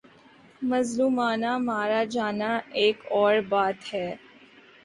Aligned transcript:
مظلومانہ 0.61 1.51
مارا 1.59 2.03
جانا 2.13 2.51
ایک 2.73 2.97
اور 3.11 3.35
بات 3.49 3.93
ہے۔ 3.93 4.09